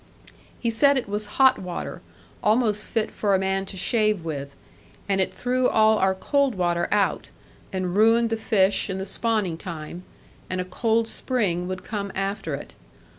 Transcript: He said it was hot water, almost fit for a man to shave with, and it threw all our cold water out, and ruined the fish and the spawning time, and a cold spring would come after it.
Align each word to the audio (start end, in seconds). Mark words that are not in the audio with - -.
He 0.59 0.71
said 0.71 0.97
it 0.97 1.07
was 1.07 1.27
hot 1.37 1.59
water, 1.59 2.01
almost 2.41 2.87
fit 2.87 3.11
for 3.11 3.35
a 3.35 3.37
man 3.37 3.67
to 3.67 3.77
shave 3.77 4.25
with, 4.25 4.55
and 5.07 5.21
it 5.21 5.31
threw 5.31 5.67
all 5.67 5.99
our 5.99 6.15
cold 6.15 6.55
water 6.55 6.87
out, 6.91 7.29
and 7.71 7.95
ruined 7.95 8.31
the 8.31 8.35
fish 8.37 8.89
and 8.89 8.99
the 8.99 9.05
spawning 9.05 9.59
time, 9.59 10.01
and 10.49 10.59
a 10.59 10.65
cold 10.65 11.07
spring 11.07 11.67
would 11.67 11.83
come 11.83 12.11
after 12.15 12.55
it. 12.55 12.73